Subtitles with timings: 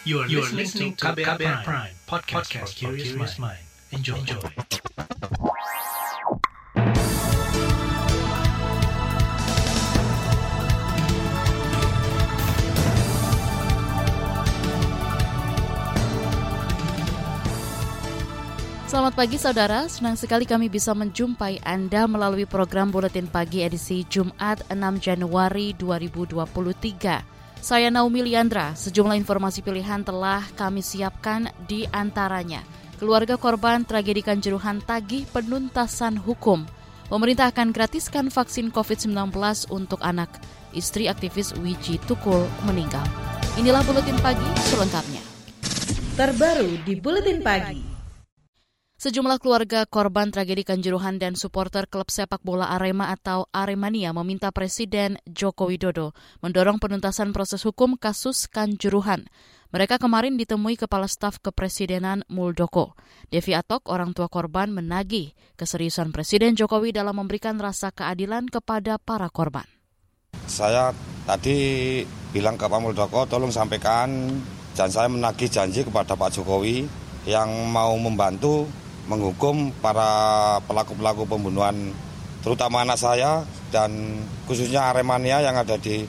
[0.00, 3.60] You are, you are listening to KBR, KBR Prime, Prime podcast, podcast for curious mind.
[3.92, 4.16] Enjoy.
[4.16, 4.40] Enjoy.
[18.88, 24.64] Selamat pagi saudara, senang sekali kami bisa menjumpai Anda melalui program Buletin Pagi edisi Jumat
[24.72, 27.29] 6 Januari 2023.
[27.60, 32.64] Saya Naomi Liandra, sejumlah informasi pilihan telah kami siapkan di antaranya.
[32.96, 36.64] Keluarga korban tragedi Kanjuruhan tagih penuntasan hukum.
[37.12, 39.12] Pemerintah akan gratiskan vaksin COVID-19
[39.68, 40.40] untuk anak.
[40.72, 43.04] Istri aktivis Wiji Tukul meninggal.
[43.60, 45.20] Inilah Buletin Pagi selengkapnya.
[46.16, 47.89] Terbaru di Buletin Pagi.
[49.00, 55.16] Sejumlah keluarga korban tragedi Kanjuruhan dan supporter klub sepak bola Arema atau Aremania meminta Presiden
[55.24, 56.12] Joko Widodo
[56.44, 59.24] mendorong penuntasan proses hukum kasus Kanjuruhan.
[59.72, 62.92] Mereka kemarin ditemui Kepala Staf Kepresidenan Muldoko.
[63.32, 69.32] Devi Atok, orang tua korban, menagih keseriusan Presiden Jokowi dalam memberikan rasa keadilan kepada para
[69.32, 69.64] korban.
[70.44, 70.92] Saya
[71.24, 71.56] tadi
[72.36, 74.12] bilang ke Pak Muldoko, tolong sampaikan
[74.76, 76.84] dan saya menagih janji kepada Pak Jokowi
[77.24, 78.68] yang mau membantu
[79.10, 81.90] menghukum para pelaku-pelaku pembunuhan
[82.46, 83.42] terutama anak saya
[83.74, 86.06] dan khususnya Aremania yang ada di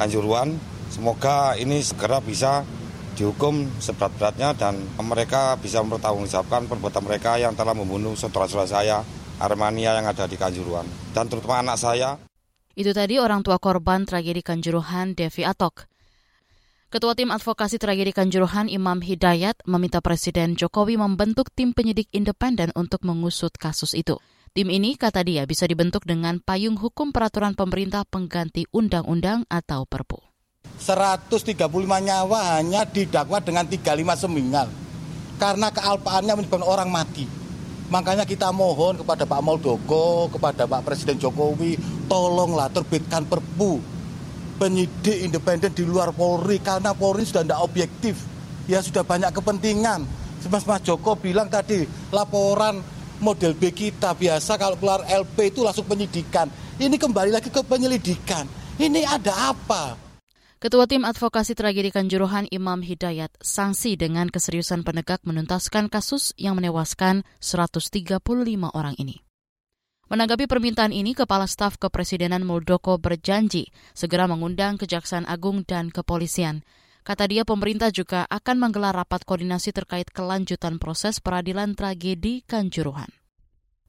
[0.00, 0.56] Kanjuruan.
[0.88, 2.64] Semoga ini segera bisa
[3.12, 8.96] dihukum seberat-beratnya dan mereka bisa mempertanggungjawabkan perbuatan mereka yang telah membunuh saudara-saudara saya
[9.36, 12.16] Aremania yang ada di Kanjuruan dan terutama anak saya.
[12.78, 15.97] Itu tadi orang tua korban tragedi Kanjuruhan Devi Atok.
[16.88, 23.04] Ketua Tim Advokasi Tragedi Kanjuruhan Imam Hidayat meminta Presiden Jokowi membentuk tim penyidik independen untuk
[23.04, 24.16] mengusut kasus itu.
[24.56, 30.16] Tim ini, kata dia, bisa dibentuk dengan payung hukum peraturan pemerintah pengganti undang-undang atau perpu.
[30.80, 34.72] 135 nyawa hanya didakwa dengan 35 semingal
[35.36, 37.28] karena kealpaannya menyebabkan orang mati.
[37.92, 41.76] Makanya kita mohon kepada Pak Muldoko, kepada Pak Presiden Jokowi,
[42.08, 43.97] tolonglah terbitkan perpu
[44.58, 48.18] penyidik independen di luar Polri karena Polri sudah tidak objektif.
[48.66, 50.04] Ya sudah banyak kepentingan.
[50.48, 52.82] Mas Mas Joko bilang tadi laporan
[53.18, 56.50] model B kita biasa kalau keluar LP itu langsung penyidikan.
[56.78, 58.46] Ini kembali lagi ke penyelidikan.
[58.78, 59.98] Ini ada apa?
[60.58, 67.22] Ketua Tim Advokasi Tragedi Kanjuruhan Imam Hidayat sanksi dengan keseriusan penegak menuntaskan kasus yang menewaskan
[67.38, 68.18] 135
[68.74, 69.27] orang ini.
[70.08, 76.64] Menanggapi permintaan ini, Kepala Staf Kepresidenan Muldoko berjanji segera mengundang Kejaksaan Agung dan Kepolisian.
[77.04, 83.12] Kata dia, pemerintah juga akan menggelar rapat koordinasi terkait kelanjutan proses peradilan tragedi Kanjuruhan.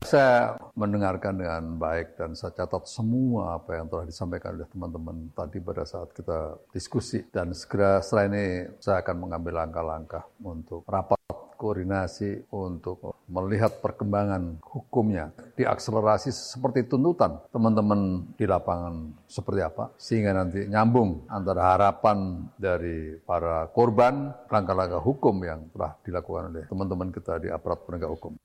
[0.04, 5.64] Saya mendengarkan dengan baik dan saya catat semua apa yang telah disampaikan oleh teman-teman tadi
[5.64, 7.24] pada saat kita diskusi.
[7.32, 8.44] Dan segera setelah ini
[8.84, 11.20] saya akan mengambil langkah-langkah untuk rapat
[11.56, 20.66] koordinasi untuk melihat perkembangan hukumnya, diakselerasi seperti tuntutan teman-teman di lapangan seperti apa, sehingga nanti
[20.66, 27.48] nyambung antara harapan dari para korban, langkah-langkah hukum yang telah dilakukan oleh teman-teman kita di
[27.54, 28.36] aparat penegak hukum.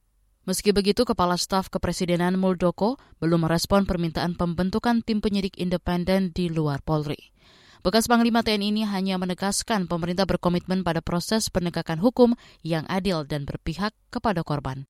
[0.45, 6.85] Meski begitu, Kepala Staf Kepresidenan Muldoko belum merespon permintaan pembentukan tim penyidik independen di luar
[6.85, 7.34] Polri.
[7.85, 12.33] Bekas Panglima TNI ini hanya menegaskan pemerintah berkomitmen pada proses penegakan hukum
[12.65, 14.89] yang adil dan berpihak kepada korban.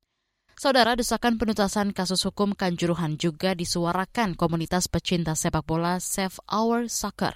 [0.55, 7.35] Saudara, desakan penuntasan kasus hukum Kanjuruhan juga disuarakan komunitas pecinta sepak bola Save Our Soccer.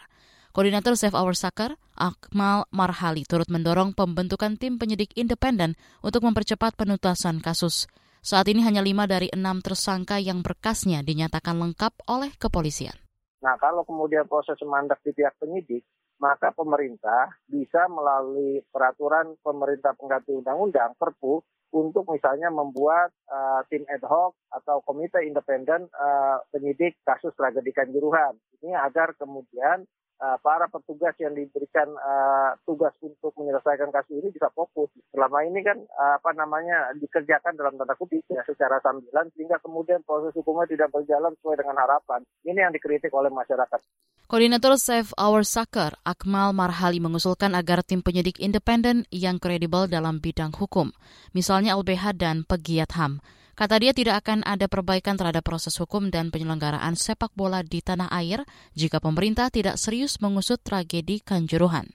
[0.55, 5.75] Koordinator Save Our Soccer, Akmal Marhali, turut mendorong pembentukan tim penyidik independen
[6.07, 7.91] untuk mempercepat penuntasan kasus.
[8.23, 13.08] Saat ini hanya lima dari enam tersangka yang berkasnya dinyatakan lengkap oleh kepolisian.
[13.39, 15.87] Nah, kalau kemudian proses mandat di pihak penyidik,
[16.19, 21.39] maka pemerintah bisa melalui peraturan pemerintah pengganti undang-undang Perpu
[21.71, 28.35] untuk misalnya membuat uh, tim ad hoc atau komite independen uh, penyidik kasus tragedi Kanjuruhan.
[28.59, 29.85] Ini agar kemudian
[30.19, 34.91] uh, para petugas yang diberikan uh, tugas untuk menyelesaikan kasus ini bisa fokus.
[35.15, 40.03] Selama ini kan uh, apa namanya dikerjakan dalam tanda kutip ya secara sambilan sehingga kemudian
[40.03, 42.21] proses hukumnya tidak berjalan sesuai dengan harapan.
[42.45, 43.81] Ini yang dikritik oleh masyarakat.
[44.29, 50.53] Koordinator Save Our Soccer, Akmal Marhali mengusulkan agar tim penyidik independen yang kredibel dalam bidang
[50.53, 50.93] hukum,
[51.33, 53.25] misalnya LBH dan pegiat HAM,
[53.59, 58.07] Kata dia tidak akan ada perbaikan terhadap proses hukum dan penyelenggaraan sepak bola di tanah
[58.15, 58.47] air
[58.79, 61.91] jika pemerintah tidak serius mengusut tragedi Kanjuruhan.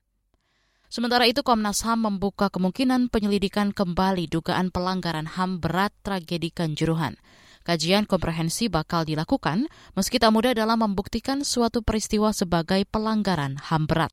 [0.92, 7.16] Sementara itu Komnas HAM membuka kemungkinan penyelidikan kembali dugaan pelanggaran HAM berat tragedi Kanjuruhan.
[7.64, 14.12] Kajian komprehensi bakal dilakukan meski tak mudah dalam membuktikan suatu peristiwa sebagai pelanggaran HAM berat.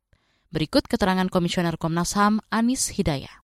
[0.55, 3.39] Berikut keterangan Komisioner Komnas HAM Anis Hidayah.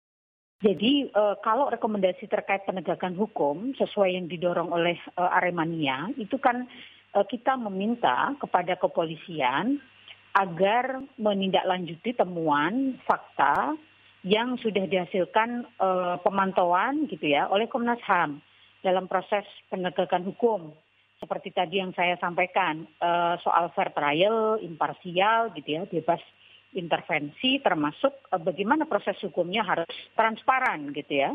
[0.62, 6.70] Jadi uh, kalau rekomendasi terkait penegakan hukum sesuai yang didorong oleh uh, Aremania itu kan
[7.19, 9.82] uh, kita meminta kepada kepolisian
[10.38, 13.75] agar menindaklanjuti temuan fakta
[14.23, 18.38] yang sudah dihasilkan uh, pemantauan gitu ya oleh Komnas HAM
[18.87, 20.70] dalam proses penegakan hukum.
[21.19, 26.23] Seperti tadi yang saya sampaikan uh, soal fair trial, imparsial gitu ya, bebas
[26.74, 31.30] intervensi termasuk uh, bagaimana proses hukumnya harus transparan gitu ya.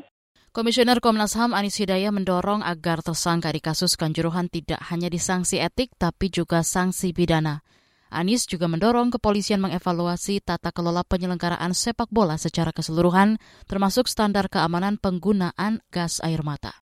[0.56, 5.94] Komisioner Komnas HAM Anis Hidayah mendorong agar tersangka di kasus kanjuruhan tidak hanya disanksi etik
[6.02, 7.62] tapi juga sanksi pidana.
[8.08, 13.36] Anis juga mendorong kepolisian mengevaluasi tata kelola penyelenggaraan sepak bola secara keseluruhan,
[13.68, 16.88] termasuk standar keamanan penggunaan gas air mata.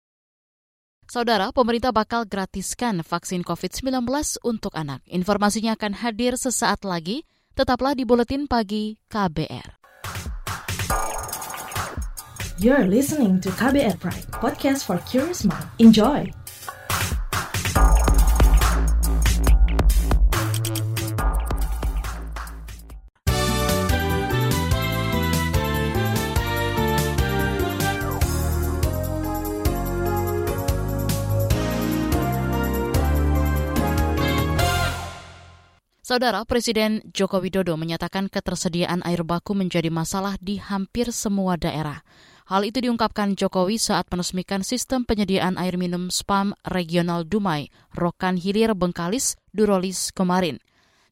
[1.07, 4.09] Saudara, pemerintah bakal gratiskan vaksin COVID-19
[4.43, 5.05] untuk anak.
[5.07, 7.29] Informasinya akan hadir sesaat lagi.
[7.55, 9.79] Tetaplah di Buletin Pagi KBR.
[12.59, 15.71] You're listening to KBR Pride, podcast for curious mind.
[15.79, 16.27] Enjoy!
[36.15, 42.07] Saudara Presiden Joko Widodo menyatakan ketersediaan air baku menjadi masalah di hampir semua daerah.
[42.47, 47.67] Hal itu diungkapkan Jokowi saat meresmikan sistem penyediaan air minum spam regional Dumai,
[47.99, 50.63] Rokan Hilir Bengkalis, Durolis kemarin.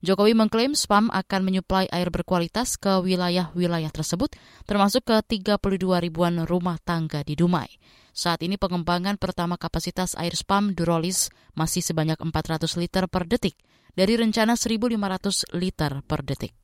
[0.02, 4.34] Jokowi mengklaim spam akan menyuplai air berkualitas ke wilayah-wilayah tersebut,
[4.66, 7.70] termasuk ke 32 ribuan rumah tangga di Dumai.
[8.10, 13.54] Saat ini pengembangan pertama kapasitas air spam Durolis masih sebanyak 400 liter per detik
[13.94, 16.61] dari rencana 1.500 liter per detik.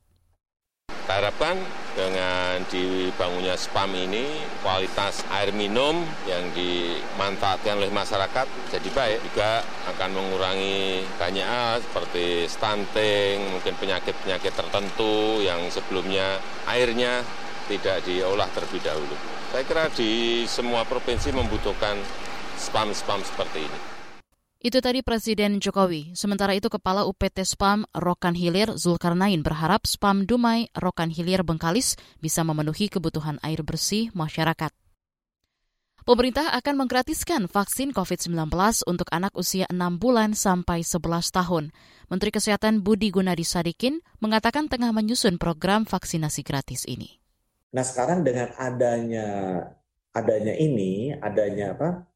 [1.09, 1.57] Kita harapkan
[1.97, 4.29] dengan dibangunnya spam ini
[4.61, 12.45] kualitas air minum yang dimanfaatkan oleh masyarakat jadi baik juga akan mengurangi banyak hal seperti
[12.45, 16.37] stunting, mungkin penyakit-penyakit tertentu yang sebelumnya
[16.69, 17.25] airnya
[17.65, 19.17] tidak diolah terlebih dahulu.
[19.49, 21.97] Saya kira di semua provinsi membutuhkan
[22.53, 23.98] spam-spam seperti ini.
[24.59, 26.11] Itu tadi Presiden Jokowi.
[26.19, 32.43] Sementara itu Kepala UPT Spam Rokan Hilir Zulkarnain berharap Spam Dumai Rokan Hilir Bengkalis bisa
[32.43, 34.75] memenuhi kebutuhan air bersih masyarakat.
[36.03, 38.51] Pemerintah akan menggratiskan vaksin COVID-19
[38.83, 41.71] untuk anak usia 6 bulan sampai 11 tahun.
[42.11, 47.15] Menteri Kesehatan Budi Gunadi Sadikin mengatakan tengah menyusun program vaksinasi gratis ini.
[47.71, 49.27] Nah, sekarang dengan adanya
[50.11, 52.08] adanya ini, adanya apa?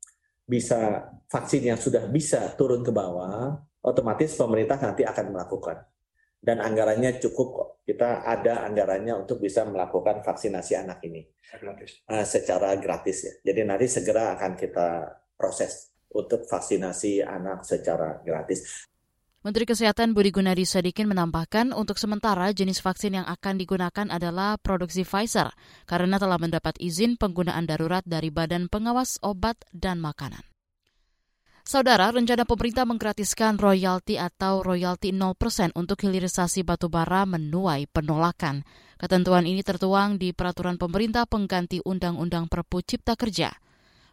[0.43, 5.77] Bisa vaksin yang sudah bisa turun ke bawah, otomatis pemerintah nanti akan melakukan.
[6.43, 7.69] Dan anggarannya cukup kok.
[7.87, 11.23] Kita ada anggarannya untuk bisa melakukan vaksinasi anak ini.
[11.55, 12.03] Gratis.
[12.03, 13.33] Uh, secara gratis ya.
[13.47, 14.87] Jadi nanti segera akan kita
[15.39, 18.91] proses untuk vaksinasi anak secara gratis.
[19.43, 25.03] Menteri Kesehatan Budi Gunadi Sadikin menambahkan untuk sementara jenis vaksin yang akan digunakan adalah produksi
[25.03, 25.51] Pfizer
[25.83, 30.47] karena telah mendapat izin penggunaan darurat dari Badan Pengawas Obat dan Makanan.
[31.67, 38.63] Saudara, rencana pemerintah menggratiskan royalti atau royalti 0% untuk hilirisasi batubara menuai penolakan.
[38.95, 43.51] Ketentuan ini tertuang di peraturan pemerintah pengganti Undang-Undang Perpu Cipta Kerja.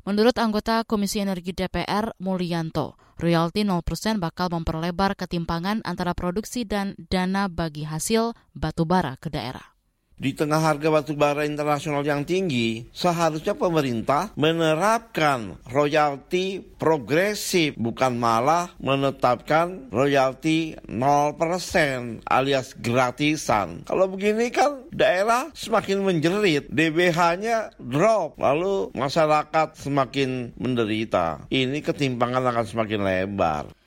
[0.09, 3.85] Menurut anggota Komisi Energi DPR Mulyanto, royalti 0%
[4.17, 9.80] bakal memperlebar ketimpangan antara produksi dan dana bagi hasil batubara ke daerah.
[10.21, 18.69] Di tengah harga batu bara internasional yang tinggi, seharusnya pemerintah menerapkan royalti progresif, bukan malah
[18.85, 23.81] menetapkan royalti 0% alias gratisan.
[23.89, 31.49] Kalau begini kan daerah semakin menjerit, DBH-nya drop, lalu masyarakat semakin menderita.
[31.49, 33.80] Ini ketimpangan akan semakin lebar.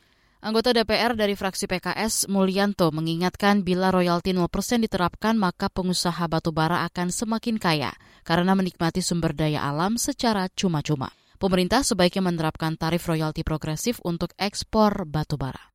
[0.44, 4.44] Anggota DPR dari fraksi PKS Mulyanto mengingatkan bila royalti 0%
[4.84, 7.96] diterapkan maka pengusaha batubara akan semakin kaya
[8.28, 11.16] karena menikmati sumber daya alam secara cuma-cuma.
[11.40, 15.72] Pemerintah sebaiknya menerapkan tarif royalti progresif untuk ekspor batubara.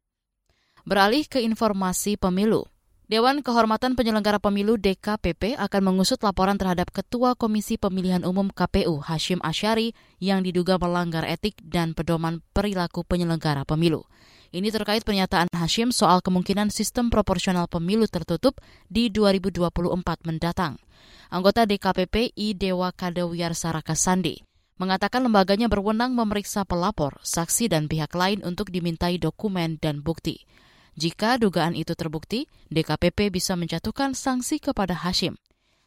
[0.84, 2.68] Beralih ke informasi pemilu.
[3.08, 9.40] Dewan Kehormatan Penyelenggara Pemilu DKPP akan mengusut laporan terhadap Ketua Komisi Pemilihan Umum KPU Hashim
[9.40, 14.04] Asyari yang diduga melanggar etik dan pedoman perilaku penyelenggara pemilu.
[14.48, 18.56] Ini terkait pernyataan Hashim soal kemungkinan sistem proporsional pemilu tertutup
[18.88, 20.80] di 2024 mendatang.
[21.28, 24.40] Anggota DKPP I Dewa Kadawiyar Saraka Sandi
[24.80, 30.48] mengatakan lembaganya berwenang memeriksa pelapor, saksi, dan pihak lain untuk dimintai dokumen dan bukti.
[30.96, 35.36] Jika dugaan itu terbukti, DKPP bisa menjatuhkan sanksi kepada Hashim.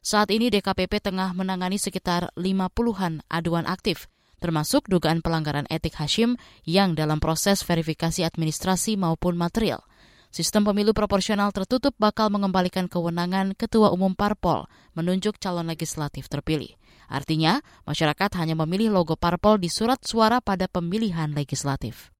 [0.06, 4.06] Saat ini DKPP tengah menangani sekitar 50-an aduan aktif,
[4.42, 9.86] termasuk dugaan pelanggaran etik Hashim yang dalam proses verifikasi administrasi maupun material.
[10.34, 14.66] Sistem pemilu proporsional tertutup bakal mengembalikan kewenangan Ketua Umum Parpol
[14.98, 16.74] menunjuk calon legislatif terpilih.
[17.12, 22.16] Artinya, masyarakat hanya memilih logo parpol di surat suara pada pemilihan legislatif.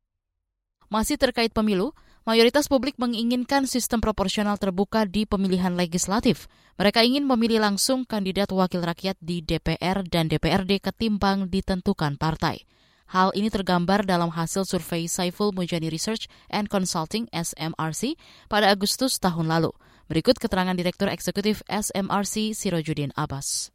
[0.92, 6.46] Masih terkait pemilu, mayoritas publik menginginkan sistem proporsional terbuka di pemilihan legislatif.
[6.78, 12.66] Mereka ingin memilih langsung kandidat wakil rakyat di DPR dan DPRD ketimbang ditentukan partai.
[13.12, 18.16] Hal ini tergambar dalam hasil survei Saiful Mujani Research and Consulting SMRC
[18.48, 19.76] pada Agustus tahun lalu.
[20.08, 23.68] Berikut keterangan Direktur Eksekutif SMRC Sirojudin Abbas.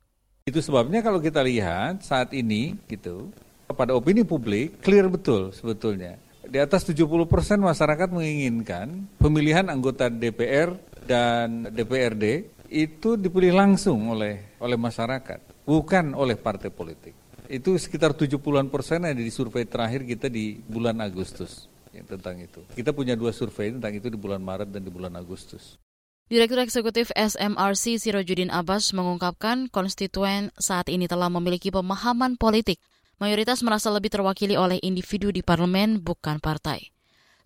[0.49, 3.29] Itu sebabnya kalau kita lihat saat ini gitu,
[3.69, 10.79] pada opini publik clear betul sebetulnya di atas 70 persen masyarakat menginginkan pemilihan anggota DPR
[11.07, 17.15] dan DPRD itu dipilih langsung oleh oleh masyarakat, bukan oleh partai politik.
[17.47, 22.59] Itu sekitar 70-an persen ada di survei terakhir kita di bulan Agustus ya, tentang itu.
[22.75, 25.79] Kita punya dua survei tentang itu di bulan Maret dan di bulan Agustus.
[26.27, 32.83] Direktur Eksekutif SMRC Sirojudin Abbas mengungkapkan konstituen saat ini telah memiliki pemahaman politik
[33.21, 36.93] mayoritas merasa lebih terwakili oleh individu di parlemen, bukan partai.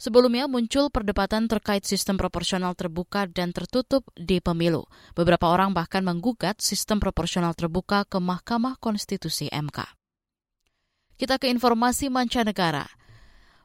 [0.01, 4.89] Sebelumnya muncul perdebatan terkait sistem proporsional terbuka dan tertutup di pemilu.
[5.13, 9.85] Beberapa orang bahkan menggugat sistem proporsional terbuka ke Mahkamah Konstitusi MK.
[11.21, 12.89] Kita ke informasi mancanegara.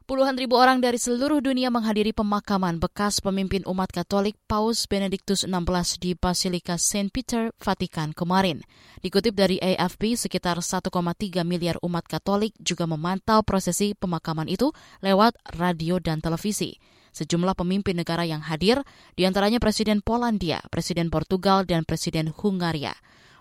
[0.06, 5.98] Puluhan ribu orang dari seluruh dunia menghadiri pemakaman bekas pemimpin umat Katolik Paus Benediktus XVI
[5.98, 7.10] di Basilika St.
[7.10, 8.62] Peter, Vatikan kemarin.
[9.02, 10.94] Dikutip dari AFP, sekitar 1,3
[11.42, 14.70] miliar umat Katolik juga memantau prosesi pemakaman itu
[15.02, 16.78] lewat radio dan televisi.
[17.10, 18.86] Sejumlah pemimpin negara yang hadir,
[19.18, 22.94] di antaranya Presiden Polandia, Presiden Portugal, dan Presiden Hungaria.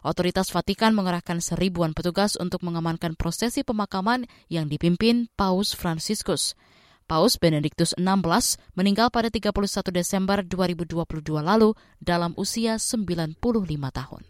[0.05, 6.53] Otoritas Vatikan mengerahkan seribuan petugas untuk mengamankan prosesi pemakaman yang dipimpin Paus Franciscus.
[7.09, 9.49] Paus Benediktus XVI meninggal pada 31
[9.89, 11.05] Desember 2022
[11.41, 13.41] lalu dalam usia 95
[13.89, 14.21] tahun.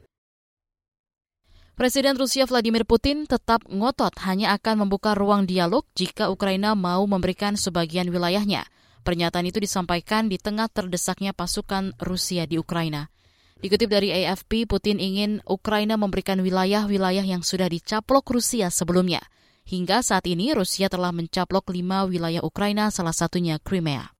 [1.75, 7.59] Presiden Rusia Vladimir Putin tetap ngotot hanya akan membuka ruang dialog jika Ukraina mau memberikan
[7.59, 8.63] sebagian wilayahnya.
[9.03, 13.11] Pernyataan itu disampaikan di tengah terdesaknya pasukan Rusia di Ukraina.
[13.55, 19.23] Dikutip dari AFP, Putin ingin Ukraina memberikan wilayah-wilayah yang sudah dicaplok Rusia sebelumnya.
[19.63, 24.11] Hingga saat ini, Rusia telah mencaplok lima wilayah Ukraina, salah satunya Crimea.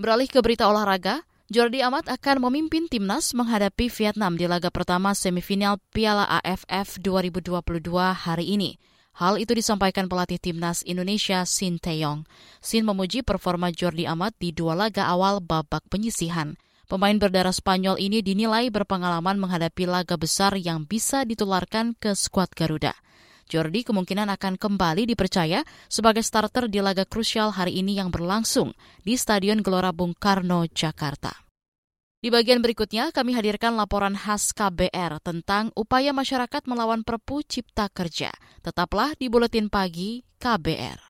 [0.00, 5.82] Beralih ke berita olahraga, Jordi Amat akan memimpin timnas menghadapi Vietnam di laga pertama semifinal
[5.90, 7.58] Piala AFF 2022
[8.14, 8.78] hari ini.
[9.18, 12.22] Hal itu disampaikan pelatih timnas Indonesia Sin Taeyong.
[12.62, 16.54] Sin memuji performa Jordi Amat di dua laga awal babak penyisihan.
[16.90, 22.98] Pemain berdarah Spanyol ini dinilai berpengalaman menghadapi laga besar yang bisa ditularkan ke skuad Garuda.
[23.46, 28.74] Jordi kemungkinan akan kembali dipercaya sebagai starter di laga krusial hari ini yang berlangsung
[29.06, 31.30] di Stadion Gelora Bung Karno, Jakarta.
[32.18, 38.34] Di bagian berikutnya, kami hadirkan laporan khas KBR tentang upaya masyarakat melawan Perpu Cipta Kerja.
[38.66, 41.09] Tetaplah di Buletin Pagi KBR.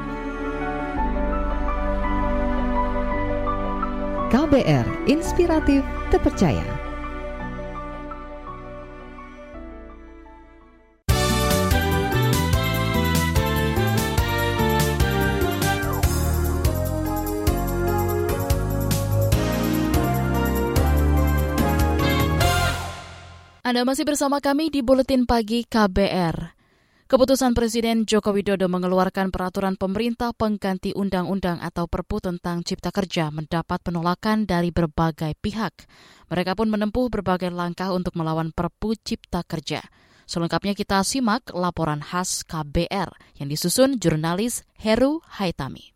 [4.31, 6.63] KBR Inspiratif Terpercaya.
[23.67, 26.60] Anda masih bersama kami di Buletin Pagi KBR.
[27.11, 33.83] Keputusan Presiden Joko Widodo mengeluarkan peraturan pemerintah pengganti undang-undang atau Perpu tentang Cipta Kerja mendapat
[33.83, 35.91] penolakan dari berbagai pihak.
[36.31, 39.83] Mereka pun menempuh berbagai langkah untuk melawan Perpu Cipta Kerja.
[40.23, 43.11] Selengkapnya kita simak laporan khas KBR
[43.43, 45.91] yang disusun jurnalis Heru Haitami.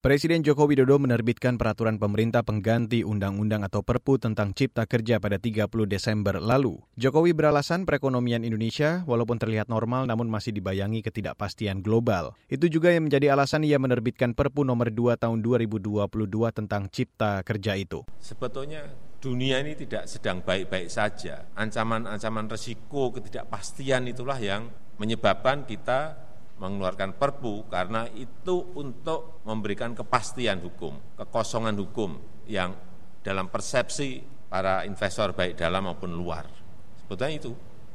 [0.00, 5.68] Presiden Joko Widodo menerbitkan peraturan pemerintah pengganti undang-undang atau Perpu tentang Cipta Kerja pada 30
[5.84, 6.80] Desember lalu.
[6.96, 12.32] Jokowi beralasan perekonomian Indonesia walaupun terlihat normal namun masih dibayangi ketidakpastian global.
[12.48, 16.08] Itu juga yang menjadi alasan ia menerbitkan Perpu nomor 2 tahun 2022
[16.56, 18.00] tentang Cipta Kerja itu.
[18.24, 18.88] Sebetulnya
[19.20, 21.44] dunia ini tidak sedang baik-baik saja.
[21.52, 26.29] Ancaman-ancaman resiko ketidakpastian itulah yang menyebabkan kita
[26.60, 32.76] mengeluarkan perpu karena itu untuk memberikan kepastian hukum, kekosongan hukum yang
[33.24, 34.20] dalam persepsi
[34.52, 36.44] para investor baik dalam maupun luar.
[37.00, 37.52] Sebetulnya itu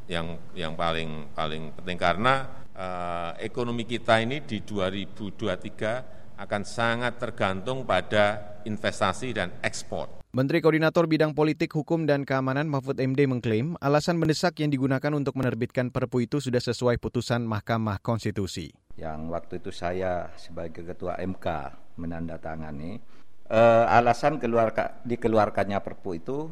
[0.09, 7.87] yang yang paling paling penting karena uh, ekonomi kita ini di 2023 akan sangat tergantung
[7.87, 10.25] pada investasi dan ekspor.
[10.35, 15.39] Menteri Koordinator Bidang Politik, Hukum, dan Keamanan Mahfud MD mengklaim alasan mendesak yang digunakan untuk
[15.39, 18.67] menerbitkan Perpu itu sudah sesuai putusan Mahkamah Konstitusi.
[18.99, 21.47] Yang waktu itu saya sebagai Ketua MK
[21.95, 22.99] menandatangani,
[23.47, 24.75] eh, alasan keluar,
[25.07, 26.51] dikeluarkannya Perpu itu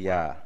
[0.00, 0.40] ya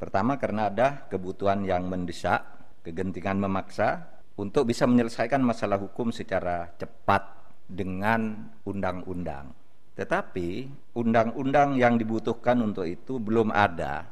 [0.00, 2.48] pertama karena ada kebutuhan yang mendesak,
[2.80, 4.08] kegentingan memaksa
[4.40, 9.54] untuk bisa menyelesaikan masalah hukum secara cepat dengan undang-undang
[9.96, 14.04] tetapi undang-undang yang dibutuhkan untuk itu belum ada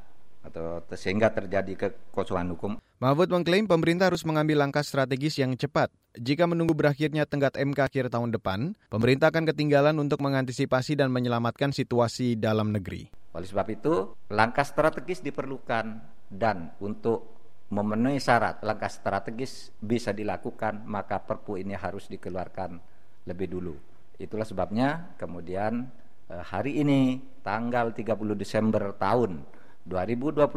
[0.45, 2.73] atau sehingga terjadi kekosongan hukum.
[3.01, 5.93] Mahfud mengklaim pemerintah harus mengambil langkah strategis yang cepat.
[6.17, 11.73] Jika menunggu berakhirnya tenggat MK akhir tahun depan, pemerintah akan ketinggalan untuk mengantisipasi dan menyelamatkan
[11.73, 13.13] situasi dalam negeri.
[13.37, 16.01] Oleh sebab itu, langkah strategis diperlukan
[16.33, 17.29] dan untuk
[17.69, 22.94] memenuhi syarat langkah strategis bisa dilakukan, maka Perpu ini harus dikeluarkan
[23.25, 23.75] lebih dulu.
[24.21, 25.89] Itulah sebabnya kemudian
[26.31, 29.43] eh, hari ini tanggal 30 Desember tahun
[29.85, 30.49] 2022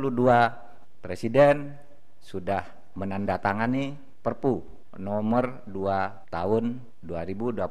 [1.03, 1.75] Presiden
[2.21, 2.63] sudah
[2.95, 4.59] menandatangani Perpu
[4.97, 7.63] nomor 2 tahun 2022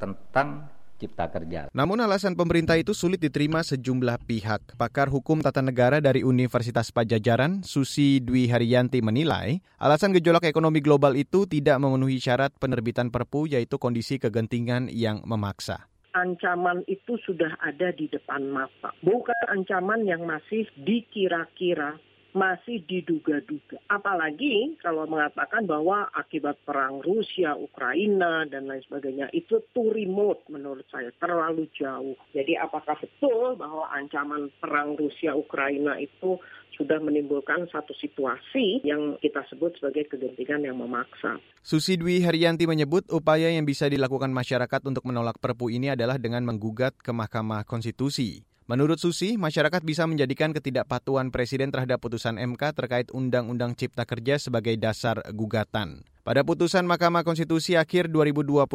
[0.00, 0.66] tentang
[1.00, 1.72] Cipta Kerja.
[1.72, 4.76] Namun alasan pemerintah itu sulit diterima sejumlah pihak.
[4.76, 11.16] Pakar Hukum Tata Negara dari Universitas Pajajaran, Susi Dwi Haryanti menilai, alasan gejolak ekonomi global
[11.16, 17.94] itu tidak memenuhi syarat penerbitan Perpu yaitu kondisi kegentingan yang memaksa ancaman itu sudah ada
[17.94, 18.90] di depan mata.
[19.02, 21.98] Bukan ancaman yang masih dikira-kira
[22.32, 23.82] masih diduga-duga.
[23.90, 30.86] Apalagi kalau mengatakan bahwa akibat perang Rusia, Ukraina, dan lain sebagainya itu too remote menurut
[30.90, 32.14] saya, terlalu jauh.
[32.30, 36.38] Jadi apakah betul bahwa ancaman perang Rusia, Ukraina itu
[36.80, 41.36] sudah menimbulkan satu situasi yang kita sebut sebagai kegentingan yang memaksa.
[41.60, 46.40] Susi Dwi Haryanti menyebut upaya yang bisa dilakukan masyarakat untuk menolak perpu ini adalah dengan
[46.48, 48.49] menggugat ke Mahkamah Konstitusi.
[48.70, 54.78] Menurut Susi, masyarakat bisa menjadikan ketidakpatuhan Presiden terhadap putusan MK terkait Undang-Undang Cipta Kerja sebagai
[54.78, 56.06] dasar gugatan.
[56.22, 58.70] Pada putusan Mahkamah Konstitusi akhir 2021,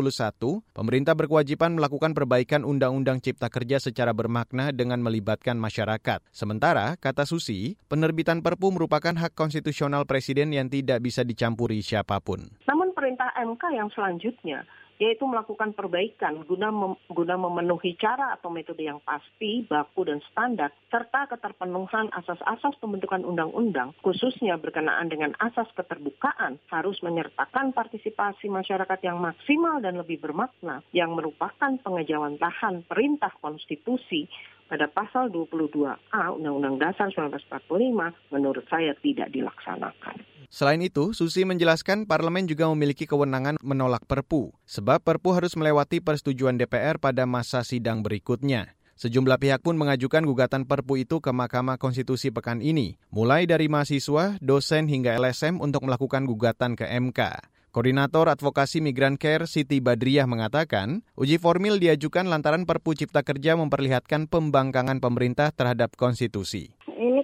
[0.75, 6.19] pemerintah berkewajiban melakukan perbaikan Undang-Undang Cipta Kerja secara bermakna dengan melibatkan masyarakat.
[6.27, 12.43] Sementara, kata Susi, penerbitan Perpu merupakan hak konstitusional Presiden yang tidak bisa dicampuri siapa pun.
[12.67, 14.67] Namun perintah MK yang selanjutnya
[15.01, 20.71] yaitu melakukan perbaikan guna mem guna memenuhi cara atau metode yang pasti, baku dan standar
[20.87, 29.19] serta keterpenuhan asas-asas pembentukan undang-undang khususnya berkenaan dengan asas keterbukaan harus menyertakan partisipasi masyarakat yang
[29.19, 34.27] maksimal dan lebih bermakna yang merupakan pengejawantahan perintah konstitusi
[34.65, 40.34] pada pasal 22A Undang-Undang Dasar 1945 menurut saya tidak dilaksanakan.
[40.53, 46.57] Selain itu, Susi menjelaskan parlemen juga memiliki kewenangan menolak Perpu, sebab Perpu harus melewati persetujuan
[46.57, 48.75] DPR pada masa sidang berikutnya.
[48.95, 54.39] Sejumlah pihak pun mengajukan gugatan Perpu itu ke Mahkamah Konstitusi pekan ini, mulai dari mahasiswa,
[54.39, 57.51] dosen hingga LSM untuk melakukan gugatan ke MK.
[57.75, 64.31] Koordinator Advokasi Migran Care Siti Badriah mengatakan, uji formil diajukan lantaran Perpu Cipta Kerja memperlihatkan
[64.31, 66.74] pembangkangan pemerintah terhadap konstitusi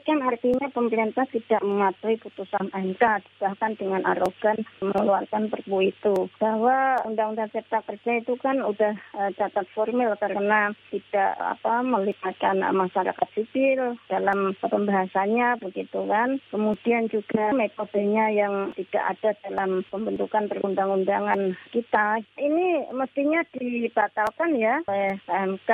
[0.04, 3.04] kan artinya pemerintah tidak mematuhi putusan MK,
[3.40, 6.28] bahkan dengan arogan mengeluarkan perpu itu.
[6.38, 13.28] Bahwa Undang-Undang Cipta Kerja itu kan udah uh, catat formil karena tidak apa melibatkan masyarakat
[13.34, 16.38] sipil dalam pembahasannya begitu kan.
[16.52, 22.22] Kemudian juga metodenya yang tidak ada dalam pembentukan perundang-undangan kita.
[22.38, 25.72] Ini mestinya dibatalkan ya oleh MK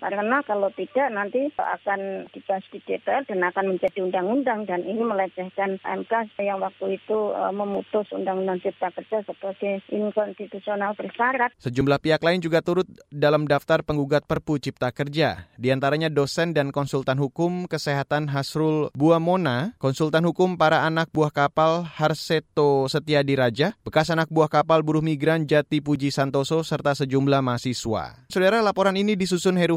[0.00, 5.76] Karena kalau tidak nanti akan dibahas di DPR dan akan menjadi undang-undang dan ini melecehkan
[5.84, 11.52] MK yang waktu itu uh, memutus Undang-Undang Cipta Kerja sebagai inkonstitusional bersyarat.
[11.60, 16.72] Sejumlah pihak lain juga turut dalam daftar penggugat Perpu Cipta Kerja, di antaranya dosen dan
[16.72, 24.08] konsultan hukum kesehatan Hasrul Buamona, konsultan hukum para anak buah kapal Harseto Setiadi Raja, bekas
[24.08, 28.24] anak buah kapal buruh migran Jati Puji Santoso, serta sejumlah mahasiswa.
[28.32, 29.76] Saudara, laporan ini disusun Heru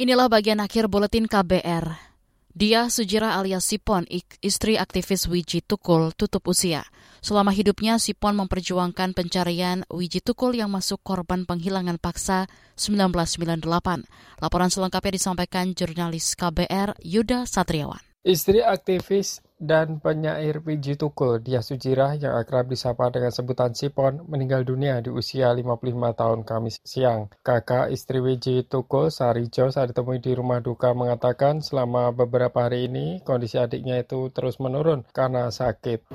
[0.00, 1.92] Inilah bagian akhir buletin KBR.
[2.56, 4.08] Dia Sujira alias Sipon,
[4.40, 6.88] istri aktivis Wiji Tukul, tutup usia.
[7.20, 12.48] Selama hidupnya, Sipon memperjuangkan pencarian Wiji Tukul yang masuk korban penghilangan paksa
[12.80, 14.08] 1998.
[14.40, 18.00] Laporan selengkapnya disampaikan jurnalis KBR Yuda Satriawan.
[18.24, 24.64] Istri aktivis dan penyair Wiji Tukul, Dia Sujira yang akrab disapa dengan sebutan Sipon, meninggal
[24.64, 27.28] dunia di usia 55 tahun Kamis siang.
[27.44, 33.20] Kakak istri Wiji Tukul, Sarijo, saat ditemui di rumah duka mengatakan selama beberapa hari ini
[33.20, 36.08] kondisi adiknya itu terus menurun karena sakit.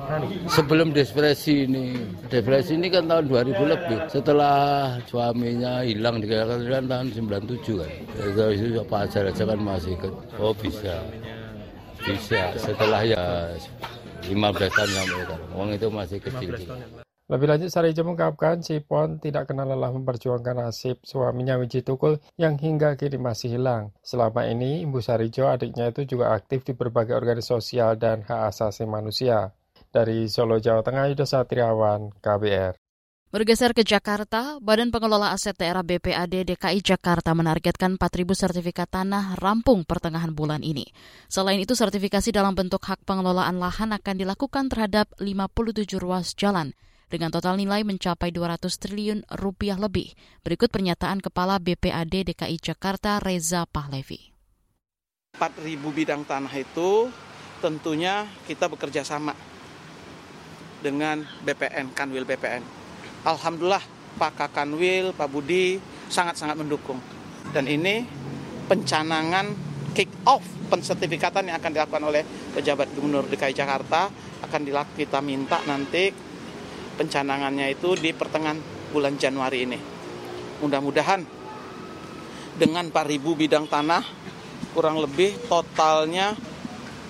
[0.50, 1.94] Sebelum depresi ini,
[2.26, 4.00] depresi ini kan tahun 2000 lebih.
[4.10, 7.92] Setelah suaminya hilang di tahun 97 kan.
[8.26, 10.14] Itu apa aja kan masih ikut.
[10.42, 10.98] Oh bisa.
[12.06, 13.50] Bisa, setelah ya
[14.30, 14.38] 15
[14.70, 15.42] tahun sampai sekarang.
[15.58, 16.54] Uang itu masih kecil.
[17.26, 22.94] Lebih lanjut, Sarijo mengungkapkan Cipon tidak kenal lelah memperjuangkan nasib suaminya Wiji Tukul yang hingga
[22.94, 23.90] kini masih hilang.
[24.06, 28.86] Selama ini, Ibu Sarijo, adiknya itu juga aktif di berbagai organisasi sosial dan hak asasi
[28.86, 29.58] manusia.
[29.90, 32.85] Dari Solo, Jawa Tengah, Yuda Satriawan, KBR.
[33.36, 39.84] Bergeser ke Jakarta, Badan Pengelola Aset Daerah BPAD DKI Jakarta menargetkan 4.000 sertifikat tanah rampung
[39.84, 40.88] pertengahan bulan ini.
[41.28, 46.72] Selain itu, sertifikasi dalam bentuk hak pengelolaan lahan akan dilakukan terhadap 57 ruas jalan
[47.12, 50.16] dengan total nilai mencapai 200 triliun rupiah lebih.
[50.40, 54.32] Berikut pernyataan Kepala BPAD DKI Jakarta Reza Pahlevi.
[55.36, 57.12] 4.000 bidang tanah itu
[57.60, 59.36] tentunya kita bekerja sama
[60.80, 62.85] dengan BPN, Kanwil BPN
[63.26, 63.82] Alhamdulillah
[64.22, 67.02] Pak Kakanwil, Pak Budi sangat-sangat mendukung.
[67.50, 68.06] Dan ini
[68.70, 69.50] pencanangan
[69.98, 72.22] kick off pensertifikatan yang akan dilakukan oleh
[72.54, 74.10] pejabat Gubernur DKI Jakarta
[74.46, 76.14] akan dilakukan kita minta nanti
[76.96, 78.60] pencanangannya itu di pertengahan
[78.94, 79.80] bulan Januari ini.
[80.62, 81.22] Mudah-mudahan
[82.56, 84.04] dengan 4.000 bidang tanah
[84.72, 86.36] kurang lebih totalnya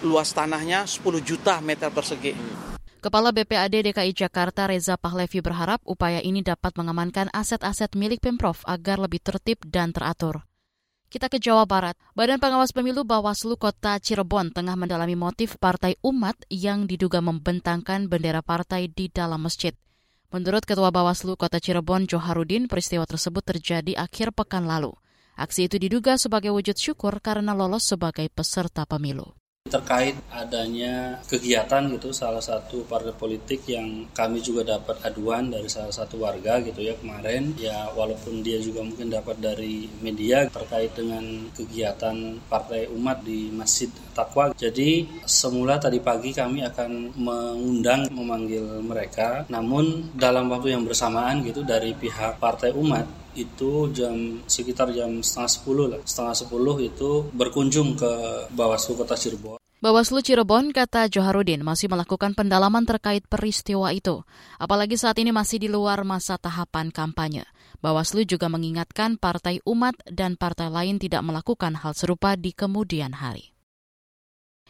[0.01, 2.75] luas tanahnya 10 juta meter persegi.
[3.06, 8.98] Kepala BPAD DKI Jakarta Reza Pahlevi berharap upaya ini dapat mengamankan aset-aset milik Pemprov agar
[8.98, 10.41] lebih tertib dan teratur.
[11.06, 11.94] Kita ke Jawa Barat.
[12.18, 18.41] Badan Pengawas Pemilu Bawaslu Kota Cirebon tengah mendalami motif Partai Umat yang diduga membentangkan bendera
[18.41, 19.78] partai di dalam masjid.
[20.34, 24.98] Menurut Ketua Bawaslu Kota Cirebon Joharudin, peristiwa tersebut terjadi akhir pekan lalu.
[25.38, 29.38] Aksi itu diduga sebagai wujud syukur karena lolos sebagai peserta pemilu
[29.75, 35.89] terkait adanya kegiatan gitu salah satu partai politik yang kami juga dapat aduan dari salah
[35.89, 37.51] satu warga gitu ya kemarin.
[37.58, 43.89] Ya walaupun dia juga mungkin dapat dari media terkait dengan kegiatan partai umat di Masjid
[44.13, 49.49] Takwa jadi semula tadi pagi kami akan mengundang memanggil mereka.
[49.49, 55.52] Namun dalam waktu yang bersamaan gitu dari pihak partai umat itu jam sekitar jam setengah
[55.52, 58.12] sepuluh lah setengah sepuluh itu berkunjung ke
[58.56, 59.60] Bawaslu Kota Cirebon.
[59.84, 64.26] Bawaslu Cirebon, kata Joharudin, masih melakukan pendalaman terkait peristiwa itu.
[64.58, 67.45] Apalagi saat ini masih di luar masa tahapan kampanye.
[67.86, 73.54] Bawaslu juga mengingatkan partai umat dan partai lain tidak melakukan hal serupa di kemudian hari.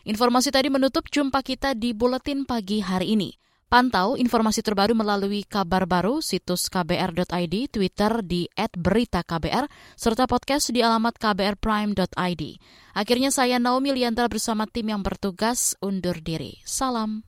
[0.03, 3.39] Informasi tadi menutup jumpa kita di Buletin Pagi hari ini.
[3.65, 9.65] Pantau informasi terbaru melalui kabar baru situs kbr.id, Twitter di @beritaKBR,
[9.97, 12.43] serta podcast di alamat kbrprime.id.
[12.93, 16.61] Akhirnya saya Naomi Liandra bersama tim yang bertugas undur diri.
[16.61, 17.25] Salam.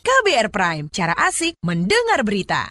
[0.00, 2.70] KBR Prime, cara asik mendengar berita.